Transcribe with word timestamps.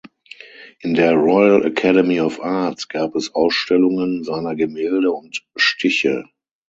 In 0.79 0.95
der 0.95 1.13
Royal 1.15 1.63
Academy 1.63 2.21
of 2.21 2.41
Arts 2.41 2.87
gab 2.87 3.13
es 3.15 3.35
Ausstellungen 3.35 4.23
seiner 4.23 4.55
Gemälde 4.55 5.11
und 5.11 5.45
Stiche. 5.55 6.27